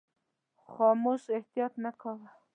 خاموش 0.71 1.23
احتیاط 1.37 1.73
نه 1.83 1.91
کاوه. 2.01 2.29